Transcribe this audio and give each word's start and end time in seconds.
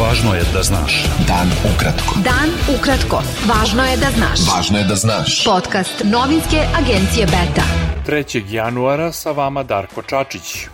Važno 0.00 0.34
je 0.34 0.42
da 0.52 0.62
znaš. 0.62 0.94
Dan 1.28 1.48
ukratko. 1.72 2.18
Dan 2.24 2.50
ukratko. 2.76 3.22
Važno 3.48 3.84
je 3.84 3.96
da 3.96 4.10
znaš. 4.12 4.40
Važno 4.44 4.78
je 4.78 4.84
da 4.84 4.94
znaš. 4.94 5.36
Podcast 5.44 6.02
novinske 6.04 6.60
agencije 6.76 7.26
Beta. 7.26 7.64
3. 8.06 8.42
januara 8.50 9.12
sa 9.12 9.32
vama 9.32 9.62
Darko 9.62 10.02
Čačić. 10.02 10.66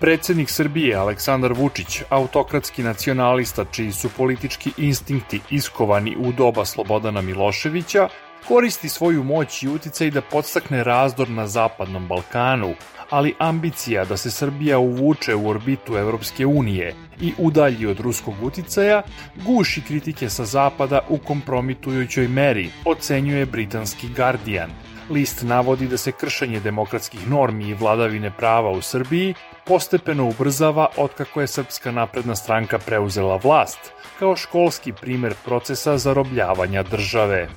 Predsednik 0.00 0.50
Srbije 0.50 0.96
Aleksandar 0.96 1.52
Vučić, 1.52 2.02
autokratski 2.10 2.82
nacionalista 2.82 3.64
čiji 3.64 3.92
su 3.92 4.08
politički 4.08 4.72
instinkti 4.76 5.40
iskovani 5.50 6.16
u 6.18 6.32
doba 6.32 6.64
Slobodana 6.64 7.20
Miloševića, 7.20 8.08
koristi 8.48 8.88
svoju 8.88 9.24
moć 9.24 9.62
i 9.62 9.68
uticaj 9.68 10.10
da 10.10 10.20
podstakne 10.20 10.84
razdor 10.84 11.30
na 11.30 11.46
Zapadnom 11.46 12.08
Balkanu, 12.08 12.74
ali 13.10 13.34
ambicija 13.38 14.04
da 14.04 14.16
se 14.16 14.30
Srbija 14.30 14.78
uvuče 14.78 15.34
u 15.34 15.48
orbitu 15.48 15.96
Evropske 15.96 16.46
unije 16.46 16.94
i 17.20 17.32
udalji 17.38 17.86
od 17.86 18.00
ruskog 18.00 18.34
uticaja 18.42 19.02
guši 19.44 19.80
kritike 19.80 20.30
sa 20.30 20.44
zapada 20.44 21.00
u 21.08 21.18
kompromitujućoj 21.18 22.28
meri, 22.28 22.70
ocenjuje 22.84 23.46
britanski 23.46 24.08
Guardian. 24.16 24.70
List 25.10 25.42
navodi 25.42 25.88
da 25.88 25.96
se 25.96 26.12
kršenje 26.12 26.60
demokratskih 26.60 27.28
normi 27.30 27.68
i 27.68 27.74
vladavine 27.74 28.30
prava 28.38 28.70
u 28.70 28.82
Srbiji 28.82 29.34
postepeno 29.66 30.28
ubrzava 30.28 30.88
otkako 30.96 31.40
je 31.40 31.46
Srpska 31.46 31.90
napredna 31.90 32.34
stranka 32.34 32.78
preuzela 32.78 33.40
vlast, 33.44 33.78
kao 34.18 34.36
školski 34.36 34.92
primer 34.92 35.34
procesa 35.44 35.98
zarobljavanja 35.98 36.82
države. 36.82 37.48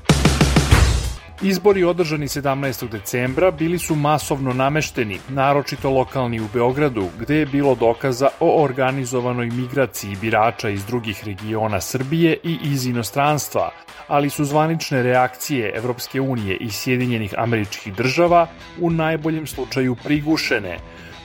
Izbori 1.41 1.83
održani 1.83 2.27
17. 2.27 2.89
decembra 2.89 3.51
bili 3.51 3.79
su 3.79 3.95
masovno 3.95 4.53
namešteni, 4.53 5.19
naročito 5.29 5.89
lokalni 5.89 6.39
u 6.41 6.47
Beogradu, 6.53 7.07
gde 7.19 7.35
je 7.35 7.45
bilo 7.45 7.75
dokaza 7.75 8.27
o 8.39 8.63
organizovanoj 8.63 9.45
migraciji 9.45 10.17
birača 10.21 10.69
iz 10.69 10.85
drugih 10.85 11.23
regiona 11.25 11.81
Srbije 11.81 12.37
i 12.43 12.57
iz 12.63 12.85
inostranstva, 12.85 13.71
ali 14.07 14.29
su 14.29 14.45
zvanične 14.45 15.03
reakcije 15.03 15.73
Evropske 15.75 16.21
unije 16.21 16.57
i 16.57 16.71
Sjedinjenih 16.71 17.33
američkih 17.37 17.93
država 17.93 18.47
u 18.81 18.89
najboljem 18.89 19.47
slučaju 19.47 19.95
prigušene, 20.03 20.77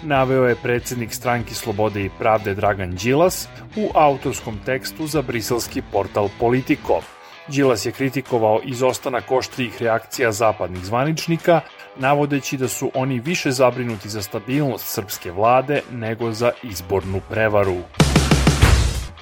naveo 0.03 0.45
je 0.45 0.57
predsednik 0.63 1.15
stranki 1.15 1.55
Slobode 1.55 2.05
i 2.05 2.11
pravde 2.19 2.55
Dragan 2.55 2.95
Đilas 2.95 3.49
u 3.77 3.91
autorskom 3.95 4.59
tekstu 4.67 5.07
za 5.07 5.23
briselski 5.23 5.83
portal 5.93 6.29
Politico. 6.41 7.14
Đilas 7.49 7.87
je 7.87 7.93
kritikovao 7.93 8.61
izostanak 8.65 9.31
oštrijih 9.31 9.83
reakcija 9.83 10.33
zapadnih 10.33 10.85
zvaničnika, 10.85 11.61
navodeći 11.97 12.57
da 12.57 12.69
su 12.69 12.91
oni 12.95 13.21
više 13.21 13.51
zabrinuti 13.51 14.09
za 14.09 14.23
stabilnost 14.23 14.87
srpske 14.87 15.33
vlade 15.33 15.81
nego 15.93 16.33
za 16.33 16.51
izbornu 16.63 17.21
prevaru. 17.31 17.77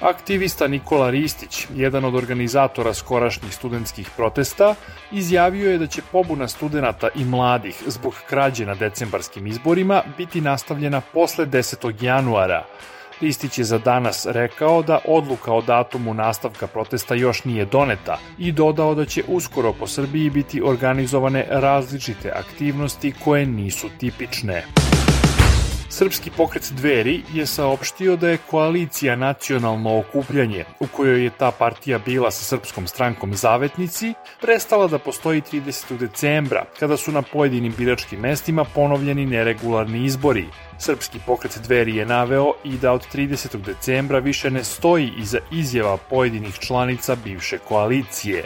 Aktivista 0.01 0.67
Nikola 0.67 1.09
Ristić, 1.09 1.67
jedan 1.75 2.05
od 2.05 2.15
organizatora 2.15 2.93
skorašnjih 2.93 3.53
studentskih 3.55 4.09
protesta, 4.17 4.75
izjavio 5.11 5.71
je 5.71 5.77
da 5.77 5.87
će 5.87 6.01
pobuna 6.11 6.47
studenta 6.47 7.09
i 7.15 7.25
mladih 7.25 7.83
zbog 7.87 8.13
krađe 8.29 8.65
na 8.65 8.75
decembarskim 8.75 9.47
izborima 9.47 10.03
biti 10.17 10.41
nastavljena 10.41 11.01
posle 11.01 11.45
10. 11.45 12.03
januara, 12.03 12.65
Ristić 13.23 13.57
je 13.57 13.63
za 13.63 13.77
danas 13.77 14.25
rekao 14.25 14.81
da 14.81 14.99
odluka 15.05 15.53
o 15.53 15.61
datumu 15.61 16.13
nastavka 16.13 16.67
protesta 16.67 17.15
još 17.15 17.43
nije 17.43 17.65
doneta 17.65 18.17
i 18.37 18.51
dodao 18.51 18.95
da 18.95 19.05
će 19.05 19.23
uskoro 19.27 19.73
po 19.73 19.87
Srbiji 19.87 20.29
biti 20.29 20.61
organizovane 20.61 21.45
različite 21.49 22.31
aktivnosti 22.35 23.13
koje 23.23 23.45
nisu 23.45 23.87
tipične. 23.99 24.65
Srpski 25.93 26.31
pokret 26.37 26.71
Dveri 26.71 27.21
je 27.33 27.45
saopštio 27.45 28.15
da 28.15 28.29
je 28.29 28.37
koalicija 28.49 29.15
Nacionalno 29.15 29.99
okupljanje, 29.99 30.65
u 30.79 30.87
kojoj 30.87 31.23
je 31.23 31.29
ta 31.29 31.51
partija 31.51 31.99
bila 31.99 32.31
sa 32.31 32.43
Srpskom 32.43 32.87
strankom 32.87 33.35
Zavetnici, 33.35 34.13
prestala 34.41 34.87
da 34.87 34.97
postoji 34.97 35.41
30. 35.41 35.97
decembra, 35.97 36.65
kada 36.79 36.97
su 36.97 37.11
na 37.11 37.21
pojedinim 37.21 37.73
biračkim 37.77 38.19
mestima 38.19 38.63
ponovljeni 38.63 39.25
neregularni 39.25 40.05
izbori. 40.05 40.45
Srpski 40.79 41.19
pokret 41.25 41.59
Dveri 41.63 41.95
je 41.95 42.05
naveo 42.05 42.53
i 42.63 42.77
da 42.77 42.91
od 42.91 43.05
30. 43.13 43.57
decembra 43.57 44.19
više 44.19 44.51
ne 44.51 44.63
stoji 44.63 45.11
iza 45.17 45.39
izjava 45.51 45.97
pojedinih 45.97 46.59
članica 46.59 47.15
bivše 47.15 47.57
koalicije. 47.57 48.45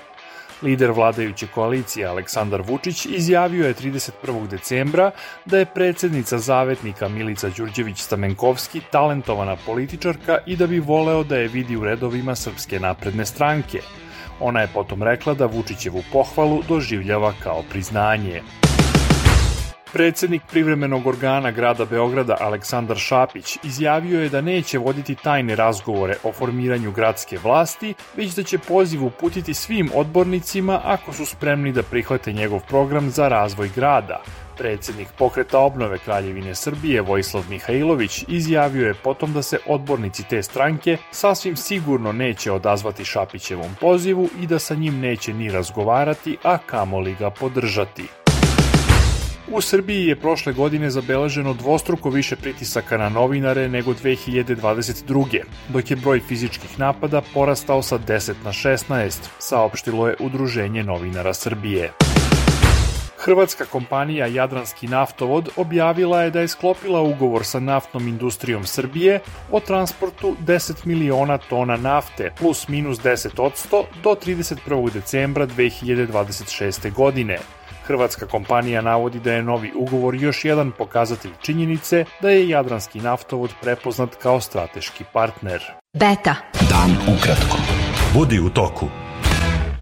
Lider 0.61 0.91
vladajuće 0.91 1.47
koalicije 1.47 2.07
Aleksandar 2.07 2.61
Vučić 2.61 3.05
izjavio 3.05 3.67
je 3.67 3.73
31. 3.73 4.47
decembra 4.47 5.11
da 5.45 5.57
je 5.57 5.65
predsednica 5.65 6.37
zavetnika 6.37 7.07
Milica 7.07 7.49
Đurđević 7.49 7.99
Stamenkovski 7.99 8.81
talentovana 8.91 9.55
političarka 9.65 10.37
i 10.45 10.55
da 10.55 10.67
bi 10.67 10.79
voleo 10.79 11.23
da 11.23 11.37
je 11.37 11.47
vidi 11.47 11.75
u 11.75 11.83
redovima 11.83 12.35
Srpske 12.35 12.79
napredne 12.79 13.25
stranke. 13.25 13.81
Ona 14.39 14.61
je 14.61 14.69
potom 14.73 15.03
rekla 15.03 15.33
da 15.33 15.45
Vučićevu 15.45 16.03
pohvalu 16.11 16.63
doživljava 16.67 17.33
kao 17.43 17.63
priznanje. 17.69 18.41
Predsednik 19.97 20.41
privremenog 20.51 21.07
organa 21.07 21.51
grada 21.51 21.85
Beograda 21.85 22.37
Aleksandar 22.39 22.97
Šapić 22.97 23.57
izjavio 23.63 24.21
je 24.21 24.29
da 24.29 24.41
neće 24.41 24.77
voditi 24.77 25.15
tajne 25.15 25.55
razgovore 25.55 26.15
o 26.23 26.31
formiranju 26.31 26.91
gradske 26.91 27.37
vlasti, 27.43 27.93
već 28.17 28.35
da 28.35 28.43
će 28.43 28.57
poziv 28.57 29.05
uputiti 29.05 29.53
svim 29.53 29.89
odbornicima 29.95 30.81
ako 30.83 31.13
su 31.13 31.25
spremni 31.25 31.71
da 31.71 31.83
prihvate 31.83 32.33
njegov 32.33 32.59
program 32.67 33.09
za 33.09 33.27
razvoj 33.27 33.69
grada. 33.75 34.21
Predsednik 34.57 35.07
pokreta 35.17 35.59
obnove 35.59 35.97
Kraljevine 35.97 36.55
Srbije 36.55 37.01
Vojislav 37.01 37.43
Mihajlović 37.49 38.25
izjavio 38.27 38.87
je 38.87 38.93
potom 39.03 39.33
da 39.33 39.41
se 39.41 39.59
odbornici 39.67 40.23
te 40.29 40.43
stranke 40.43 40.97
sasvim 41.11 41.55
sigurno 41.55 42.11
neće 42.11 42.51
odazvati 42.51 43.05
Šapićevom 43.05 43.75
pozivu 43.81 44.29
i 44.41 44.47
da 44.47 44.59
sa 44.59 44.75
njim 44.75 44.99
neće 44.99 45.33
ni 45.33 45.51
razgovarati, 45.51 46.37
a 46.43 46.57
kamoli 46.57 47.15
ga 47.19 47.29
podržati. 47.29 48.26
U 49.51 49.61
Srbiji 49.61 50.05
je 50.05 50.15
prošle 50.15 50.53
godine 50.53 50.89
zabeleženo 50.89 51.53
dvostruko 51.53 52.09
više 52.09 52.35
pritisaka 52.35 52.97
na 52.97 53.09
novinare 53.09 53.69
nego 53.69 53.93
2022. 53.93 55.41
dok 55.69 55.91
je 55.91 55.95
broj 55.95 56.19
fizičkih 56.19 56.79
napada 56.79 57.21
porastao 57.33 57.81
sa 57.81 57.99
10 57.99 58.33
na 58.43 58.51
16, 58.51 59.11
saopštilo 59.39 60.07
je 60.07 60.15
Udruženje 60.19 60.83
novinara 60.83 61.33
Srbije. 61.33 61.91
Hrvatska 63.17 63.65
kompanija 63.65 64.25
Jadranski 64.25 64.87
naftovod 64.87 65.49
objavila 65.55 66.21
je 66.21 66.31
da 66.31 66.39
je 66.39 66.47
sklopila 66.47 67.01
ugovor 67.01 67.45
sa 67.45 67.59
naftnom 67.59 68.07
industrijom 68.07 68.65
Srbije 68.65 69.19
o 69.51 69.59
transportu 69.59 70.35
10 70.45 70.85
miliona 70.85 71.37
tona 71.37 71.77
nafte 71.77 72.31
plus 72.39 72.67
minus 72.67 72.99
10 72.99 73.41
odsto 73.41 73.85
do 74.03 74.09
31. 74.25 74.91
decembra 74.91 75.47
2026. 75.47 76.93
godine. 76.93 77.39
Hrvatska 77.83 78.25
kompanija 78.25 78.81
navodi 78.81 79.19
da 79.19 79.33
je 79.33 79.43
novi 79.43 79.71
ugovor 79.75 80.15
još 80.15 80.45
jedan 80.45 80.71
pokazatelj 80.71 81.31
činjenice 81.41 82.05
da 82.21 82.29
je 82.29 82.49
Jadranski 82.49 82.99
naftovod 82.99 83.53
prepoznat 83.61 84.15
kao 84.15 84.41
strateški 84.41 85.03
partner. 85.13 85.63
Beta. 85.93 86.35
Dan 86.69 87.17
ukratko. 87.17 87.57
Budi 88.13 88.39
u 88.39 88.49
toku. 88.49 88.87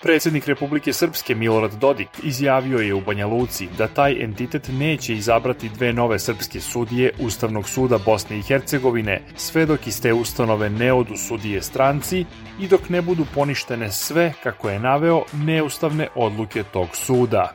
Predsednik 0.06 0.48
Republike 0.48 0.94
Srpske 0.94 1.36
Milorad 1.36 1.74
Dodik 1.74 2.08
izjavio 2.24 2.78
je 2.78 2.94
u 2.94 3.02
Banja 3.02 3.28
Luci 3.28 3.68
da 3.78 3.88
taj 3.88 4.24
entitet 4.24 4.70
neće 4.72 5.14
izabrati 5.14 5.70
dve 5.70 5.94
nove 5.94 6.20
srpske 6.20 6.60
sudije 6.60 7.12
Ustavnog 7.20 7.70
suda 7.70 7.98
Bosne 8.06 8.38
i 8.38 8.42
Hercegovine, 8.42 9.22
sve 9.36 9.66
dok 9.66 9.88
iz 9.88 10.02
te 10.02 10.14
ustanove 10.14 10.70
ne 10.70 10.94
odu 10.94 11.18
sudije 11.18 11.62
stranci 11.62 12.26
i 12.60 12.68
dok 12.68 12.90
ne 12.90 13.02
budu 13.02 13.26
poništene 13.34 13.92
sve, 13.92 14.34
kako 14.44 14.70
je 14.70 14.80
naveo, 14.80 15.24
neustavne 15.34 16.08
odluke 16.16 16.64
tog 16.64 16.88
suda. 16.94 17.54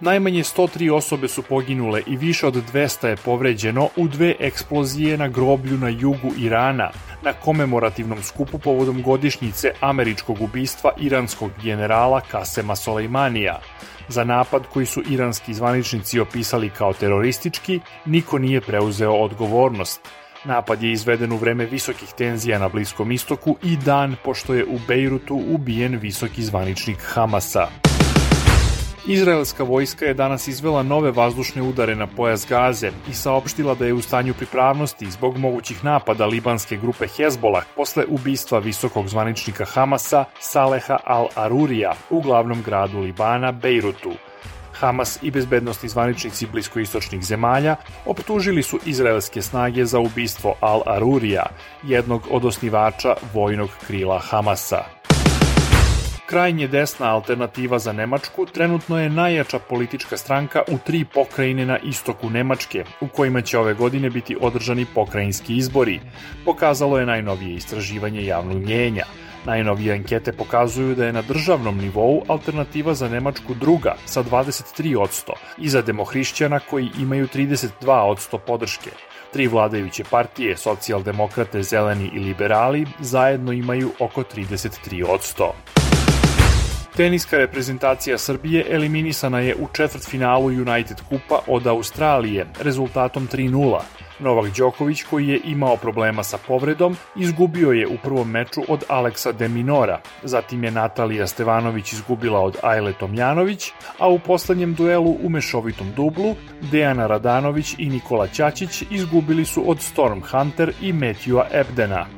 Najmanje 0.00 0.42
103 0.42 0.92
osobe 0.92 1.28
su 1.28 1.42
poginule 1.42 2.02
i 2.06 2.16
više 2.16 2.46
od 2.46 2.54
200 2.72 3.06
je 3.06 3.16
povređeno 3.16 3.88
u 3.96 4.08
dve 4.08 4.34
eksplozije 4.40 5.16
na 5.16 5.28
groblju 5.28 5.78
na 5.78 5.88
jugu 5.88 6.30
Irana, 6.38 6.90
na 7.22 7.32
komemorativnom 7.32 8.22
skupu 8.22 8.58
povodom 8.58 9.02
godišnjice 9.02 9.72
američkog 9.80 10.40
ubistva 10.40 10.92
iranskog 11.00 11.50
generala 11.62 12.20
Kasema 12.20 12.76
Soleimanija. 12.76 13.60
Za 14.08 14.24
napad 14.24 14.62
koji 14.72 14.86
su 14.86 15.02
iranski 15.10 15.54
zvaničnici 15.54 16.20
opisali 16.20 16.70
kao 16.70 16.92
teroristički, 16.92 17.80
niko 18.04 18.38
nije 18.38 18.60
preuzeo 18.60 19.12
odgovornost. 19.12 20.00
Napad 20.44 20.82
je 20.82 20.92
izveden 20.92 21.32
u 21.32 21.36
vreme 21.36 21.66
visokih 21.66 22.08
tenzija 22.18 22.58
na 22.58 22.68
Bliskom 22.68 23.12
istoku 23.12 23.56
i 23.62 23.76
dan 23.76 24.16
pošto 24.24 24.54
je 24.54 24.64
u 24.64 24.78
Bejrutu 24.88 25.42
ubijen 25.48 25.98
visoki 25.98 26.42
zvaničnik 26.42 26.98
Hamasa. 27.02 27.87
Izraelska 29.10 29.64
vojska 29.64 30.04
je 30.04 30.14
danas 30.14 30.48
izvela 30.48 30.82
nove 30.82 31.10
vazdušne 31.10 31.62
udare 31.62 31.94
na 31.96 32.06
pojas 32.06 32.46
Gaze 32.48 32.90
i 33.10 33.12
saopštila 33.14 33.74
da 33.74 33.86
je 33.86 33.92
u 33.94 34.02
stanju 34.02 34.34
pripravnosti 34.34 35.10
zbog 35.10 35.38
mogućih 35.38 35.84
napada 35.84 36.26
libanske 36.26 36.76
grupe 36.76 37.06
Hezbolah 37.16 37.64
posle 37.76 38.04
ubistva 38.08 38.58
visokog 38.58 39.08
zvaničnika 39.08 39.64
Hamasa 39.64 40.24
Saleha 40.40 40.98
al-Arurija 41.06 41.92
u 42.10 42.20
glavnom 42.20 42.62
gradu 42.62 42.98
Libana, 43.00 43.52
Bejrutu. 43.52 44.12
Hamas 44.72 45.18
i 45.22 45.30
bezbednostni 45.30 45.88
zvaničnici 45.88 46.46
bliskoistočnih 46.46 47.22
zemalja 47.22 47.76
optužili 48.06 48.62
su 48.62 48.78
izraelske 48.86 49.42
snage 49.42 49.84
za 49.84 49.98
ubistvo 49.98 50.54
Al-Arurija, 50.60 51.46
jednog 51.82 52.22
od 52.30 52.44
osnivača 52.44 53.14
vojnog 53.34 53.70
krila 53.86 54.18
Hamasa. 54.18 54.97
Krajnje 56.28 56.68
desna 56.68 57.06
alternativa 57.06 57.78
za 57.78 57.92
Nemačku 57.92 58.46
trenutno 58.46 58.98
je 59.00 59.10
najjača 59.10 59.58
politička 59.58 60.16
stranka 60.16 60.62
u 60.68 60.78
tri 60.86 61.04
pokrajine 61.14 61.66
na 61.66 61.78
istoku 61.78 62.30
Nemačke, 62.30 62.84
u 63.00 63.08
kojima 63.08 63.40
će 63.40 63.58
ove 63.58 63.74
godine 63.74 64.10
biti 64.10 64.36
održani 64.40 64.86
pokrajinski 64.94 65.56
izbori, 65.56 66.00
pokazalo 66.44 66.98
je 66.98 67.06
najnovije 67.06 67.54
istraživanje 67.54 68.24
javnog 68.24 68.56
mjenja. 68.56 69.04
Najnovije 69.46 69.94
ankete 69.94 70.32
pokazuju 70.32 70.94
da 70.94 71.06
je 71.06 71.12
na 71.12 71.22
državnom 71.22 71.78
nivou 71.78 72.22
alternativa 72.28 72.94
za 72.94 73.08
Nemačku 73.08 73.54
druga 73.54 73.94
sa 74.04 74.22
23%, 74.22 75.32
iza 75.58 75.82
demohrišćana 75.82 76.60
koji 76.60 76.90
imaju 77.00 77.26
32% 77.26 78.38
podrške. 78.46 78.90
Tri 79.32 79.46
vladajuće 79.46 80.04
partije, 80.10 80.56
socijaldemokrate, 80.56 81.62
zeleni 81.62 82.10
i 82.14 82.18
liberali, 82.18 82.86
zajedno 83.00 83.52
imaju 83.52 83.90
oko 83.98 84.22
33%. 84.22 85.77
Teniska 86.98 87.38
reprezentacija 87.38 88.18
Srbije 88.18 88.64
eliminisana 88.70 89.40
je 89.40 89.54
u 89.54 89.66
četvrtfinalu 89.72 90.46
United 90.46 90.96
Kupa 91.08 91.38
od 91.46 91.66
Australije 91.66 92.46
rezultatom 92.60 93.28
3-0. 93.32 93.80
Novak 94.18 94.56
Đoković, 94.56 95.02
koji 95.02 95.28
je 95.28 95.40
imao 95.44 95.76
problema 95.76 96.22
sa 96.22 96.38
povredom, 96.46 96.96
izgubio 97.16 97.70
je 97.70 97.86
u 97.86 97.96
prvom 98.02 98.30
meču 98.30 98.62
od 98.68 98.84
Aleksa 98.88 99.32
de 99.32 99.48
Minora, 99.48 100.00
zatim 100.22 100.64
je 100.64 100.70
Natalija 100.70 101.26
Stevanović 101.26 101.92
izgubila 101.92 102.40
od 102.40 102.56
Ajle 102.62 102.92
Tomljanović, 102.92 103.70
a 103.98 104.08
u 104.08 104.18
poslednjem 104.18 104.74
duelu 104.74 105.16
u 105.22 105.28
mešovitom 105.28 105.92
dublu 105.96 106.34
Dejana 106.70 107.06
Radanović 107.06 107.74
i 107.78 107.88
Nikola 107.88 108.26
Ćačić 108.28 108.82
izgubili 108.90 109.44
su 109.44 109.70
od 109.70 109.80
Storm 109.80 110.20
Hunter 110.30 110.72
i 110.80 110.92
Matthewa 110.92 111.44
Ebdena. 111.52 112.17